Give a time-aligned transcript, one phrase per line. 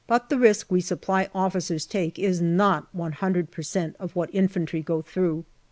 [0.07, 4.81] But the risk we Supply Officers take is not 100 per cent, of what infantry
[4.81, 5.45] go through.